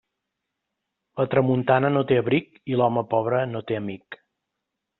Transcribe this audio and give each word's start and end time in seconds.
La 1.21 1.25
tramuntana 1.33 1.93
no 1.93 2.03
té 2.13 2.19
abric 2.23 2.59
i 2.73 2.81
l'home 2.81 3.07
pobre 3.15 3.43
no 3.53 3.65
té 3.69 3.81
amic. 3.85 4.21